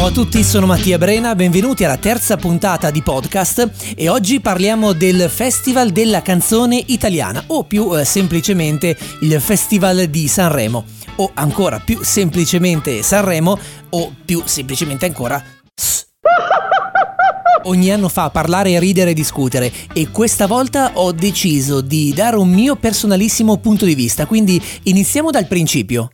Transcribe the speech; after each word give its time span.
Ciao 0.00 0.08
a 0.08 0.12
tutti, 0.12 0.42
sono 0.42 0.64
Mattia 0.64 0.96
Brena, 0.96 1.34
benvenuti 1.34 1.84
alla 1.84 1.98
terza 1.98 2.38
puntata 2.38 2.90
di 2.90 3.02
podcast 3.02 3.92
e 3.94 4.08
oggi 4.08 4.40
parliamo 4.40 4.94
del 4.94 5.28
Festival 5.28 5.90
della 5.90 6.22
canzone 6.22 6.82
italiana 6.86 7.44
o 7.48 7.64
più 7.64 7.94
eh, 7.94 8.06
semplicemente 8.06 8.96
il 9.20 9.38
Festival 9.42 10.06
di 10.06 10.26
Sanremo 10.26 10.86
o 11.16 11.30
ancora 11.34 11.80
più 11.80 11.98
semplicemente 12.02 13.02
Sanremo 13.02 13.58
o 13.90 14.14
più 14.24 14.40
semplicemente 14.46 15.04
ancora 15.04 15.44
Ogni 17.64 17.92
anno 17.92 18.08
fa 18.08 18.30
parlare, 18.30 18.78
ridere 18.78 19.10
e 19.10 19.14
discutere 19.14 19.70
e 19.92 20.10
questa 20.10 20.46
volta 20.46 20.92
ho 20.94 21.12
deciso 21.12 21.82
di 21.82 22.14
dare 22.14 22.36
un 22.36 22.48
mio 22.48 22.74
personalissimo 22.76 23.58
punto 23.58 23.84
di 23.84 23.94
vista, 23.94 24.24
quindi 24.24 24.58
iniziamo 24.84 25.30
dal 25.30 25.46
principio. 25.46 26.08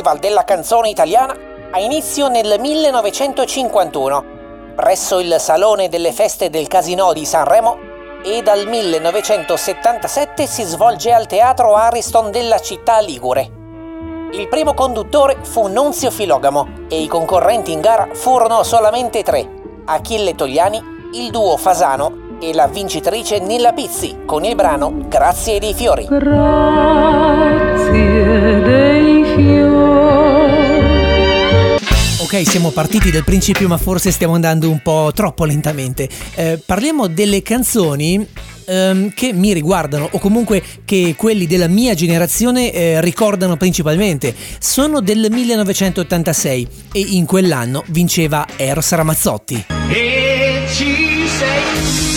Festival 0.00 0.18
della 0.18 0.44
canzone 0.44 0.88
italiana 0.88 1.36
ha 1.72 1.78
inizio 1.78 2.28
nel 2.28 2.58
1951 2.58 4.24
presso 4.74 5.18
il 5.18 5.36
Salone 5.38 5.90
delle 5.90 6.12
Feste 6.12 6.48
del 6.48 6.68
Casino 6.68 7.12
di 7.12 7.26
Sanremo 7.26 7.76
e 8.24 8.40
dal 8.40 8.66
1977 8.66 10.46
si 10.46 10.62
svolge 10.62 11.12
al 11.12 11.26
Teatro 11.26 11.74
Ariston 11.74 12.30
della 12.30 12.58
città 12.60 13.00
ligure. 13.00 13.50
Il 14.32 14.48
primo 14.48 14.72
conduttore 14.72 15.36
fu 15.42 15.66
Nunzio 15.66 16.10
Filogamo 16.10 16.86
e 16.88 17.02
i 17.02 17.06
concorrenti 17.06 17.72
in 17.72 17.82
gara 17.82 18.08
furono 18.12 18.62
solamente 18.62 19.22
tre, 19.22 19.46
Achille 19.84 20.34
Togliani, 20.34 20.82
il 21.12 21.30
duo 21.30 21.58
Fasano 21.58 22.38
e 22.40 22.54
la 22.54 22.68
vincitrice 22.68 23.38
Nilla 23.38 23.74
Pizzi 23.74 24.20
con 24.24 24.44
il 24.44 24.54
brano 24.54 24.94
Grazie 25.08 25.58
dei 25.58 25.74
fiori. 25.74 26.06
Grazie 26.08 27.82
dei 28.62 29.19
Ok, 32.32 32.48
siamo 32.48 32.70
partiti 32.70 33.10
dal 33.10 33.24
principio, 33.24 33.66
ma 33.66 33.76
forse 33.76 34.12
stiamo 34.12 34.34
andando 34.34 34.70
un 34.70 34.78
po' 34.82 35.10
troppo 35.12 35.44
lentamente. 35.44 36.08
Eh, 36.36 36.62
parliamo 36.64 37.08
delle 37.08 37.42
canzoni 37.42 38.24
ehm, 38.66 39.12
che 39.14 39.32
mi 39.32 39.52
riguardano 39.52 40.08
o 40.08 40.18
comunque 40.20 40.62
che 40.84 41.14
quelli 41.16 41.48
della 41.48 41.66
mia 41.66 41.92
generazione 41.94 42.72
eh, 42.72 43.00
ricordano 43.00 43.56
principalmente. 43.56 44.32
Sono 44.60 45.00
del 45.00 45.26
1986 45.28 46.68
e 46.92 47.00
in 47.00 47.26
quell'anno 47.26 47.82
vinceva 47.88 48.46
Eros 48.56 48.92
Ramazzotti. 48.92 49.64
E 49.88 50.66
ci 50.72 51.26
sei. 51.36 52.09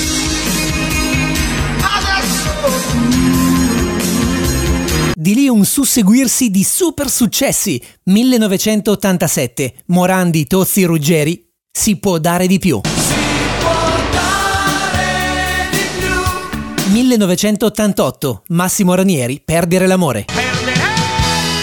Di 5.24 5.36
lì 5.36 5.48
un 5.48 5.64
susseguirsi 5.64 6.52
di 6.52 6.66
super 6.66 7.10
successi. 7.10 7.82
1987, 8.08 9.74
Morandi, 9.86 10.46
Tozzi, 10.46 10.84
Ruggeri, 10.84 11.48
si 11.72 11.96
può 11.96 12.18
dare 12.18 12.46
di 12.46 12.60
più. 12.60 12.82
1988, 16.92 18.44
Massimo 18.50 18.96
Ranieri, 18.96 19.42
Perdere 19.42 19.88
l'amore. 19.88 20.26
Perdere 20.26 20.82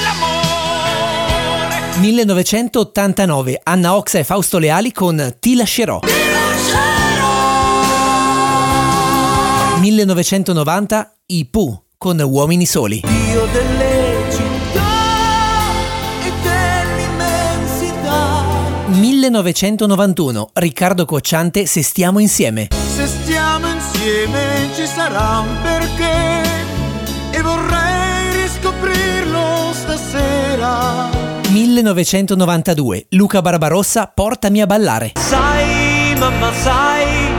l'amore. 0.05 1.98
1989, 1.98 3.61
Anna 3.62 3.94
Oxa 3.94 4.20
e 4.20 4.25
Fausto 4.25 4.56
Leali 4.56 4.91
con 4.91 5.36
Ti 5.38 5.55
lascerò. 5.55 5.98
Ti 5.98 6.06
lascerò. 6.06 6.78
1990, 9.81 11.16
I 11.27 11.44
Pooh 11.44 11.83
con 11.98 12.19
Uomini 12.19 12.64
soli. 12.64 13.20
Dio 13.31 13.47
delle 13.53 14.28
città 14.33 14.91
e 16.25 16.33
dell'immensità. 16.42 18.42
1991, 18.87 20.50
Riccardo 20.55 21.05
Cocciante 21.05 21.65
Se 21.65 21.84
stiamo 21.84 22.19
insieme. 22.19 22.71
Se 22.72 23.06
stiamo 23.06 23.69
insieme 23.69 24.71
ci 24.75 24.84
sarà 24.84 25.38
un 25.38 25.56
perché 25.62 26.43
e 27.31 27.41
vorrei 27.41 28.43
riscoprirlo 28.43 29.75
stasera. 29.75 31.10
1992, 31.50 33.06
Luca 33.10 33.43
Barbarossa 33.43 34.10
Portami 34.12 34.60
a 34.60 34.66
ballare. 34.66 35.12
Sai, 35.15 36.16
mamma, 36.19 36.53
sai, 36.53 37.31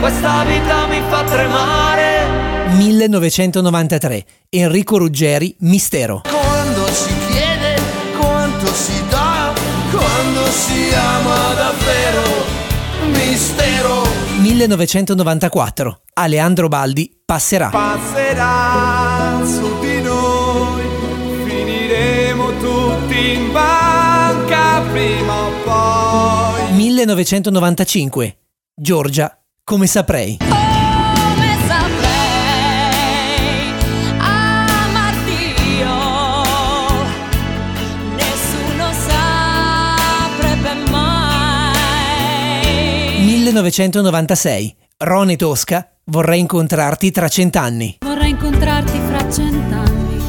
questa 0.00 0.42
vita 0.42 0.88
mi 0.88 1.00
fa 1.08 1.22
tremare 1.22 2.17
1993. 2.76 4.24
Enrico 4.50 4.98
Ruggeri, 4.98 5.54
Mistero. 5.60 6.22
Quando 6.28 6.86
si 6.86 7.12
chiede 7.28 7.80
quanto 8.18 8.66
si 8.72 9.02
dà, 9.08 9.52
quando 9.90 10.44
si 10.46 10.92
ama 10.94 11.54
davvero, 11.54 12.22
mistero. 13.12 14.02
1994. 14.40 16.00
Aleandro 16.14 16.68
Baldi, 16.68 17.20
Passerà. 17.24 17.68
Passerà 17.70 19.40
su 19.44 19.78
di 19.80 20.00
noi, 20.00 20.82
finiremo 21.44 22.58
tutti 22.58 23.32
in 23.32 23.52
banca 23.52 24.82
prima 24.92 25.46
o 25.46 25.50
poi. 25.64 26.72
1995. 26.74 28.36
Giorgia, 28.74 29.36
come 29.64 29.86
saprei. 29.86 30.38
Oh! 30.40 30.67
Mai. 43.52 43.56
1996. 43.62 44.76
Rone 44.98 45.36
Tosca, 45.36 45.88
vorrei 46.04 46.40
incontrarti 46.40 47.10
tra 47.10 47.28
cent'anni. 47.28 47.96
Vorrei 48.00 48.30
incontrarti 48.30 48.98
fra 49.06 49.30
cent'anni. 49.30 50.22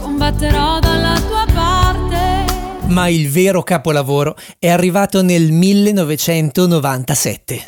Combatterò 0.00 0.78
dalla 0.78 1.20
tua 1.26 1.44
parte. 1.52 2.44
Ma 2.86 3.08
il 3.08 3.28
vero 3.30 3.62
capolavoro 3.62 4.36
è 4.58 4.68
arrivato 4.68 5.22
nel 5.22 5.52
1997. 5.52 7.64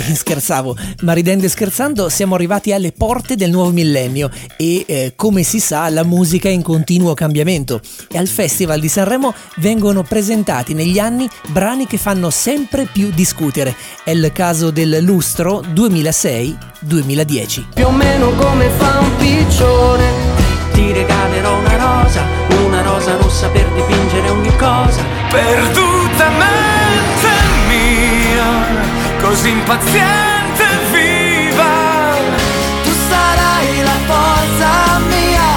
Scherzavo, 0.14 0.76
ma 1.00 1.12
ridendo 1.12 1.44
e 1.46 1.48
scherzando 1.48 2.08
siamo 2.08 2.34
arrivati 2.34 2.72
alle 2.72 2.92
porte 2.92 3.36
del 3.36 3.50
nuovo 3.50 3.70
millennio 3.70 4.30
e 4.56 4.84
eh, 4.86 5.12
come 5.16 5.42
si 5.42 5.58
sa 5.60 5.88
la 5.90 6.04
musica 6.04 6.48
è 6.48 6.52
in 6.52 6.62
continuo 6.62 7.14
cambiamento 7.14 7.80
e 8.10 8.18
al 8.18 8.28
Festival 8.28 8.80
di 8.80 8.88
Sanremo 8.88 9.34
vengono 9.56 10.02
presentati 10.02 10.74
negli 10.74 10.98
anni 10.98 11.28
brani 11.48 11.86
che 11.86 11.98
fanno 11.98 12.30
sempre 12.30 12.88
più 12.90 13.10
discutere. 13.12 13.76
È 14.04 14.10
il 14.10 14.30
caso 14.32 14.70
del 14.70 14.98
Lustro 15.02 15.60
2006-2010. 15.60 17.64
Più 17.74 17.86
o 17.86 17.90
meno 17.90 18.30
come 18.32 18.68
fa 18.70 19.00
un 19.00 19.16
piccione, 19.16 20.10
ti 20.72 20.92
regalerò 20.92 21.58
una 21.58 21.76
rosa, 21.76 22.21
impaziente 29.52 30.64
viva. 30.92 31.72
Tu 32.84 32.92
sarai 33.08 33.82
la 33.82 33.98
forza 34.10 34.70
mia, 35.12 35.50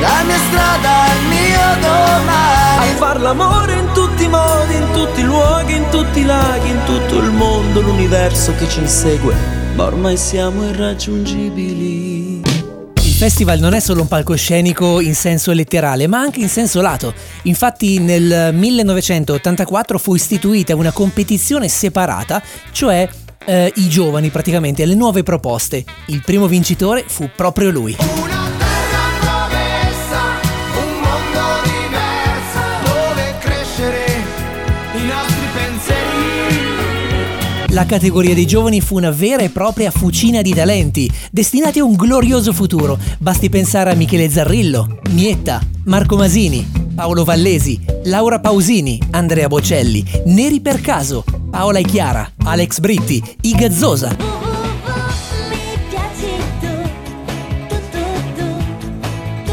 la 0.00 0.22
mia 0.24 0.40
strada, 0.46 0.94
il 1.16 1.24
mio 1.34 1.66
domani. 1.80 2.90
A 2.92 2.96
far 2.96 3.20
l'amore 3.20 3.72
in 3.74 3.88
tutti 3.92 4.24
i 4.24 4.28
modi, 4.28 4.74
in 4.74 4.88
tutti 4.92 5.20
i 5.20 5.24
luoghi, 5.24 5.74
in 5.76 5.88
tutti 5.90 6.20
i 6.20 6.24
laghi, 6.24 6.68
in 6.68 6.82
tutto 6.84 7.16
il 7.18 7.30
mondo, 7.30 7.80
l'universo 7.80 8.54
che 8.56 8.68
ci 8.68 8.80
insegue, 8.80 9.34
ma 9.74 9.84
ormai 9.84 10.16
siamo 10.16 10.68
irraggiungibili 10.68 12.25
festival 13.16 13.58
non 13.60 13.72
è 13.72 13.80
solo 13.80 14.02
un 14.02 14.08
palcoscenico 14.08 15.00
in 15.00 15.14
senso 15.14 15.52
letterale, 15.52 16.06
ma 16.06 16.18
anche 16.18 16.40
in 16.40 16.50
senso 16.50 16.82
lato. 16.82 17.14
Infatti 17.44 17.98
nel 17.98 18.50
1984 18.52 19.98
fu 19.98 20.14
istituita 20.14 20.74
una 20.74 20.92
competizione 20.92 21.66
separata, 21.68 22.42
cioè 22.72 23.08
eh, 23.46 23.72
i 23.76 23.88
giovani 23.88 24.28
praticamente, 24.28 24.84
le 24.84 24.94
nuove 24.94 25.22
proposte. 25.22 25.82
Il 26.06 26.20
primo 26.22 26.46
vincitore 26.46 27.04
fu 27.06 27.30
proprio 27.34 27.70
lui. 27.70 28.35
La 37.76 37.84
categoria 37.84 38.32
dei 38.32 38.46
giovani 38.46 38.80
fu 38.80 38.96
una 38.96 39.10
vera 39.10 39.42
e 39.42 39.50
propria 39.50 39.90
fucina 39.90 40.40
di 40.40 40.54
talenti, 40.54 41.12
destinati 41.30 41.78
a 41.78 41.84
un 41.84 41.92
glorioso 41.92 42.54
futuro. 42.54 42.98
Basti 43.18 43.50
pensare 43.50 43.90
a 43.90 43.94
Michele 43.94 44.30
Zarrillo, 44.30 45.00
Mietta, 45.10 45.60
Marco 45.84 46.16
Masini, 46.16 46.66
Paolo 46.94 47.22
Vallesi, 47.22 47.78
Laura 48.04 48.40
Pausini, 48.40 48.98
Andrea 49.10 49.48
Bocelli, 49.48 50.02
Neri 50.24 50.62
per 50.62 50.80
caso, 50.80 51.22
Paola 51.50 51.78
e 51.78 51.82
Chiara, 51.82 52.26
Alex 52.44 52.78
Britti, 52.78 53.22
Iga 53.42 53.70
Zosa, 53.70 54.16
Mi 54.16 55.58
piaci 55.90 56.32
tu, 56.58 56.66
tu, 57.68 57.76
tu, 57.90 58.06
tu, 58.34 58.54
tu, 59.44 59.52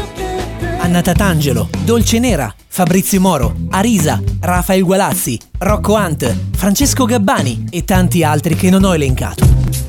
tu. 0.60 0.66
Anna 0.78 1.02
Tatangelo, 1.02 1.68
Dolce 1.84 2.18
Nera, 2.18 2.54
Fabrizio 2.74 3.20
Moro, 3.20 3.54
Arisa, 3.70 4.20
Rafael 4.40 4.82
Gualazzi, 4.82 5.38
Rocco 5.58 5.92
Hunt, 5.94 6.36
Francesco 6.56 7.04
Gabbani 7.04 7.66
e 7.70 7.84
tanti 7.84 8.24
altri 8.24 8.56
che 8.56 8.68
non 8.68 8.82
ho 8.82 8.92
elencato. 8.92 9.46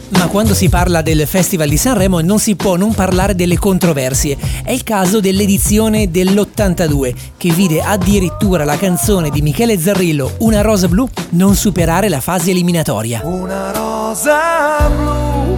Ma 0.10 0.28
quando 0.28 0.54
si 0.54 0.70
parla 0.70 1.02
del 1.02 1.26
Festival 1.26 1.68
di 1.68 1.78
Sanremo 1.78 2.20
non 2.20 2.38
si 2.38 2.56
può 2.56 2.76
non 2.76 2.94
parlare 2.94 3.34
delle 3.34 3.58
controversie. 3.58 4.38
È 4.64 4.72
il 4.72 4.84
caso 4.84 5.20
dell'edizione 5.20 6.12
dell'82, 6.12 7.16
che 7.38 7.50
vide 7.50 7.82
addirittura 7.82 8.64
la 8.66 8.78
canzone 8.78 9.32
di 9.32 9.42
Michele 9.42 9.80
Zarrillo, 9.80 10.36
Una 10.42 10.62
rosa 10.62 10.88
blu, 10.88 11.10
non 11.30 11.56
superare 11.56 12.08
la 12.08 12.22
fase 12.22 12.52
eliminatoria. 12.52 13.22
Una 13.24 13.72
rosa 13.72 14.88
blu. 14.96 15.58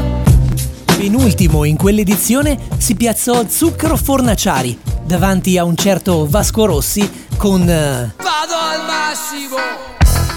Penultimo 0.95 1.65
in 1.65 1.75
quell'edizione 1.75 2.57
si 2.77 2.95
piazzò 2.95 3.43
Zucchero 3.49 3.97
Fornaciari 3.97 4.95
davanti 5.07 5.57
a 5.57 5.63
un 5.63 5.75
certo 5.75 6.27
Vasco 6.27 6.65
Rossi 6.65 7.09
con... 7.37 7.61
eh, 7.61 8.13
Vado 8.17 8.55
al 8.55 8.85
massimo, 8.85 9.55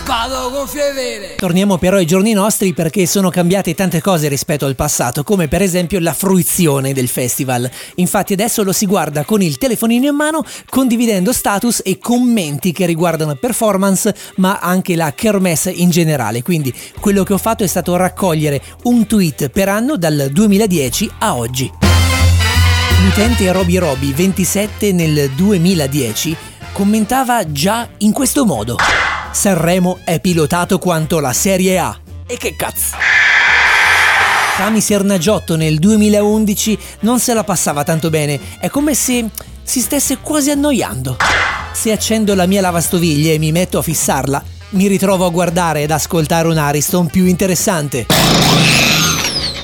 vado 0.07 0.51
con 0.51 0.69
fievere. 0.69 1.35
Torniamo 1.35 1.77
però 1.77 1.97
ai 1.97 2.07
giorni 2.07 2.33
nostri 2.33 2.73
perché 2.73 3.05
sono 3.07 3.31
cambiate 3.31 3.75
tante 3.75 4.01
cose 4.01 4.29
rispetto 4.29 4.67
al 4.67 4.77
passato, 4.77 5.25
come 5.25 5.49
per 5.49 5.61
esempio 5.61 5.99
la 5.99 6.13
fruizione 6.13 6.93
del 6.93 7.09
festival. 7.09 7.69
Infatti 7.97 8.33
adesso 8.33 8.63
lo 8.63 8.73
si 8.73 8.87
guarda 8.87 9.25
con 9.25 9.43
il 9.43 9.59
telefonino 9.59 10.07
in 10.07 10.15
mano, 10.15 10.45
condividendo 10.69 11.33
status 11.33 11.83
e 11.85 11.99
commenti 11.99 12.71
che 12.71 12.87
riguardano 12.87 13.35
performance, 13.35 14.15
ma 14.37 14.61
anche 14.61 14.95
la 14.95 15.13
kermesse 15.13 15.71
in 15.73 15.91
generale. 15.91 16.43
Quindi 16.43 16.73
quello 17.01 17.25
che 17.25 17.33
ho 17.33 17.39
fatto 17.39 17.65
è 17.65 17.67
stato 17.67 17.97
raccogliere 17.97 18.63
un 18.85 19.05
tweet 19.09 19.49
per 19.49 19.69
anno 19.69 19.97
dal 19.97 20.29
2010 20.31 21.11
a 21.19 21.35
oggi. 21.35 21.90
L'utente 23.03 23.51
Roby 23.51 23.79
Roby 23.79 24.13
27 24.13 24.93
nel 24.93 25.31
2010 25.31 26.37
commentava 26.73 27.51
già 27.51 27.89
in 27.99 28.13
questo 28.13 28.45
modo. 28.45 28.77
Sanremo 29.33 30.01
è 30.05 30.21
pilotato 30.21 30.79
quanto 30.79 31.19
la 31.19 31.33
Serie 31.33 31.79
A. 31.79 31.99
E 32.27 32.37
che 32.37 32.55
cazzo! 32.57 32.97
Cami 34.57 34.83
Sernagiotto 34.83 35.57
nel 35.57 35.79
2011 35.79 36.79
non 37.01 37.19
se 37.19 37.33
la 37.33 37.43
passava 37.43 37.85
tanto 37.85 38.11
bene, 38.11 38.39
è 38.59 38.69
come 38.69 38.95
se 38.95 39.31
si 39.63 39.81
stesse 39.81 40.19
quasi 40.19 40.51
annoiando. 40.51 41.17
Se 41.73 41.93
accendo 41.93 42.35
la 42.35 42.47
mia 42.47 42.61
lavastoviglie 42.61 43.33
e 43.33 43.39
mi 43.39 43.51
metto 43.51 43.79
a 43.79 43.83
fissarla, 43.83 44.45
mi 44.71 44.87
ritrovo 44.89 45.25
a 45.25 45.31
guardare 45.31 45.83
ed 45.83 45.91
ascoltare 45.91 46.49
un 46.49 46.59
Ariston 46.59 47.07
più 47.07 47.25
interessante. 47.25 48.90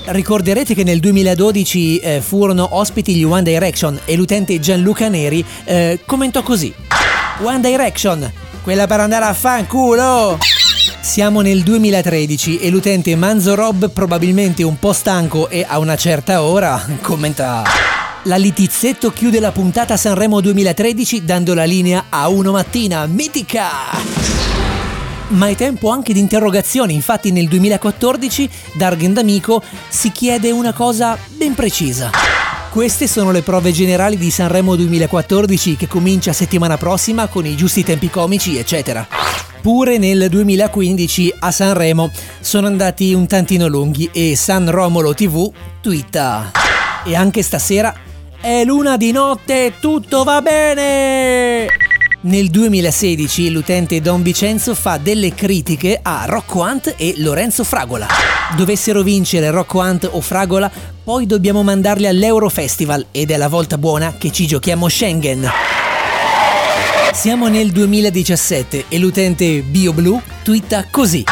Ricorderete 0.07 0.75
che 0.75 0.85
nel 0.85 1.01
2012 1.01 1.99
eh, 1.99 2.21
furono 2.21 2.77
ospiti 2.77 3.15
gli 3.17 3.25
One 3.25 3.43
Direction 3.43 3.99
e 4.05 4.15
l'utente 4.15 4.61
Gianluca 4.61 5.09
Neri 5.09 5.45
eh, 5.65 5.99
commentò 6.07 6.43
così: 6.43 6.73
One 7.43 7.59
Direction, 7.59 8.31
quella 8.63 8.87
per 8.87 9.01
andare 9.01 9.25
a 9.25 9.33
fanculo! 9.33 10.39
Siamo 11.01 11.41
nel 11.41 11.63
2013 11.63 12.59
e 12.59 12.71
l'utente 12.71 13.17
Manzo 13.17 13.57
Rob, 13.57 13.91
probabilmente 13.91 14.63
un 14.63 14.79
po' 14.79 14.93
stanco 14.93 15.49
e 15.49 15.65
a 15.67 15.79
una 15.79 15.97
certa 15.97 16.43
ora, 16.43 16.81
commenta. 17.01 17.65
La 18.25 18.37
Litizzetto 18.37 19.11
chiude 19.11 19.41
la 19.41 19.51
puntata 19.51 19.97
Sanremo 19.97 20.41
2013 20.41 21.25
dando 21.25 21.53
la 21.55 21.65
linea 21.65 22.07
a 22.11 22.29
uno 22.29 22.53
mattina, 22.53 23.07
mitica! 23.07 24.46
Ma 25.29 25.49
è 25.49 25.57
tempo 25.57 25.91
anche 25.91 26.13
di 26.13 26.21
interrogazioni, 26.21 26.95
infatti 26.95 27.33
nel 27.33 27.49
2014 27.49 28.49
Dargen 28.75 29.13
D'Amico 29.13 29.61
si 29.89 30.13
chiede 30.13 30.53
una 30.53 30.73
cosa 30.73 31.19
ben 31.35 31.55
precisa. 31.55 32.11
Queste 32.71 33.09
sono 33.09 33.33
le 33.33 33.43
prove 33.43 33.73
generali 33.73 34.17
di 34.17 34.31
Sanremo 34.31 34.77
2014 34.77 35.77
che 35.77 35.89
comincia 35.89 36.33
settimana 36.33 36.77
prossima 36.77 37.27
con 37.27 37.45
i 37.45 37.57
giusti 37.57 37.83
tempi 37.83 38.09
comici, 38.09 38.57
eccetera. 38.57 39.07
Pure 39.61 39.99
nel 39.99 40.29
2015 40.29 41.35
a 41.41 41.51
Sanremo 41.51 42.11
sono 42.39 42.69
andati 42.69 43.13
un 43.13 43.27
tantino 43.27 43.67
lunghi 43.67 44.09
e 44.13 44.37
San 44.37 44.71
Romolo 44.71 45.13
TV 45.13 45.51
twitta. 45.81 46.53
E 47.05 47.17
anche 47.17 47.43
stasera 47.43 47.93
è 48.41 48.63
luna 48.63 48.97
di 48.97 49.11
notte, 49.11 49.73
tutto 49.81 50.23
va 50.23 50.41
bene! 50.41 51.86
Nel 52.27 52.51
2016 52.51 53.51
l'utente 53.51 54.01
Don 54.01 54.21
Vincenzo 54.21 54.75
fa 54.75 54.97
delle 54.97 55.33
critiche 55.33 56.01
a 56.03 56.25
Rocco 56.27 56.59
Hunt 56.63 56.95
e 56.97 57.15
Lorenzo 57.19 57.63
Fragola. 57.63 58.09
Dovessero 58.57 59.03
vincere 59.03 59.49
Rocco 59.51 59.79
Hunt 59.79 60.09
o 60.11 60.21
Fragola, 60.21 60.69
poi 61.05 61.25
dobbiamo 61.27 61.63
mandarli 61.63 62.09
all'Eurofestival 62.09 63.07
ed 63.13 63.31
è 63.31 63.37
la 63.37 63.47
volta 63.47 63.79
buona 63.79 64.17
che 64.19 64.33
ci 64.33 64.45
giochiamo 64.45 64.89
Schengen. 64.89 65.49
Siamo 67.13 67.47
nel 67.47 67.71
2017 67.71 68.87
e 68.89 68.99
l'utente 68.99 69.61
BioBlue 69.61 70.21
twitta 70.43 70.85
così. 70.91 71.23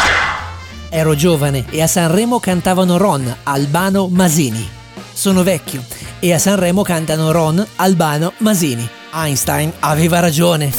Ero 0.90 1.16
giovane 1.16 1.64
e 1.70 1.82
a 1.82 1.88
Sanremo 1.88 2.38
cantavano 2.38 2.98
Ron, 2.98 3.36
Albano, 3.42 4.06
Masini. 4.06 4.64
Sono 5.12 5.42
vecchio 5.42 5.82
e 6.20 6.32
a 6.32 6.38
Sanremo 6.38 6.82
cantano 6.82 7.32
Ron, 7.32 7.66
Albano, 7.76 8.32
Masini. 8.38 8.88
Einstein 9.14 9.72
aveva 9.80 10.18
ragione. 10.18 10.72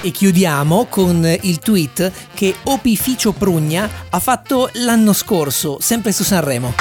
E 0.00 0.10
chiudiamo 0.10 0.86
con 0.86 1.24
il 1.42 1.58
tweet 1.58 2.10
che 2.34 2.54
Opificio 2.64 3.32
Prugna 3.32 3.88
ha 4.10 4.18
fatto 4.20 4.70
l'anno 4.74 5.12
scorso, 5.12 5.78
sempre 5.80 6.12
su 6.12 6.22
Sanremo. 6.24 6.74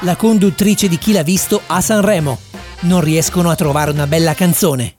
La 0.00 0.16
conduttrice 0.16 0.88
di 0.88 0.98
Chi 0.98 1.12
l'ha 1.12 1.22
visto 1.22 1.62
a 1.66 1.80
Sanremo. 1.80 2.38
Non 2.80 3.00
riescono 3.00 3.50
a 3.50 3.54
trovare 3.54 3.90
una 3.90 4.06
bella 4.06 4.34
canzone. 4.34 4.94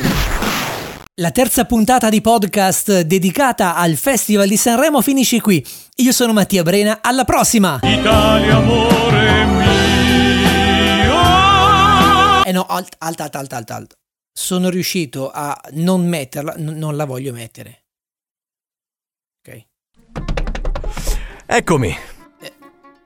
La 1.15 1.31
terza 1.31 1.63
puntata 1.63 2.09
di 2.09 2.19
podcast 2.19 3.01
dedicata 3.01 3.75
al 3.75 3.95
Festival 3.95 4.47
di 4.47 4.57
Sanremo 4.57 5.01
finisce 5.01 5.39
qui. 5.39 5.65
Io 5.97 6.11
sono 6.11 6.33
Mattia 6.33 6.61
Brena, 6.61 6.99
alla 7.01 7.23
prossima! 7.23 7.79
Italia 7.83 8.57
amore 8.57 9.45
mio 9.45 9.63
Eh 12.43 12.51
no, 12.51 12.65
alt, 12.67 12.95
alta, 12.99 13.23
alta, 13.23 13.39
alta, 13.39 13.55
alta, 13.55 13.75
alta. 13.75 13.95
Sono 14.37 14.69
riuscito 14.69 15.31
a 15.33 15.57
non 15.75 16.05
metterla, 16.05 16.55
n- 16.57 16.73
non 16.77 16.97
la 16.97 17.05
voglio 17.05 17.31
mettere. 17.31 17.83
Ok, 19.39 19.65
Eccomi. 21.45 21.95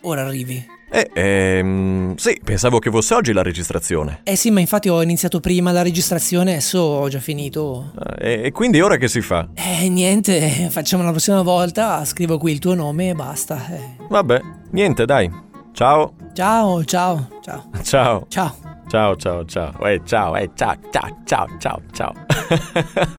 ora 0.02 0.26
arrivi. 0.26 0.66
Eh, 0.92 1.12
ehm, 1.14 2.16
sì, 2.16 2.42
pensavo 2.44 2.80
che 2.80 2.90
fosse 2.90 3.14
oggi 3.14 3.32
la 3.32 3.44
registrazione. 3.44 4.22
Eh 4.24 4.36
sì, 4.36 4.50
ma 4.50 4.60
infatti 4.60 4.90
ho 4.90 5.04
iniziato 5.04 5.40
prima 5.40 5.72
la 5.72 5.84
registrazione, 5.84 6.54
adesso 6.54 6.80
ho 6.80 7.08
già 7.10 7.20
finito. 7.20 7.94
Eh, 8.18 8.46
e 8.46 8.52
quindi 8.52 8.82
ora 8.82 8.98
che 8.98 9.08
si 9.08 9.22
fa? 9.22 9.48
Eh, 9.54 9.88
niente, 9.88 10.68
facciamo 10.72 11.04
la 11.04 11.12
prossima 11.12 11.44
volta, 11.44 12.04
scrivo 12.06 12.40
qui 12.40 12.54
il 12.54 12.60
tuo 12.60 12.74
nome 12.74 13.10
e 13.10 13.14
basta. 13.14 13.68
eh. 13.70 13.98
Vabbè, 14.10 14.42
niente, 14.72 15.06
dai. 15.06 15.32
Ciao. 15.74 16.16
Ciao, 16.34 16.84
ciao, 16.86 17.30
ciao, 17.44 17.70
Ciao. 17.84 18.26
ciao. 18.28 18.69
Ciao, 18.90 19.16
ciao, 19.16 19.44
ciao. 19.44 19.72
Eh, 19.86 20.02
ciao, 20.04 20.36
eh, 20.36 20.50
ciao, 20.56 20.76
ciao, 20.92 21.22
ciao, 21.24 21.48
ciao, 21.60 21.82
ciao. 21.94 22.14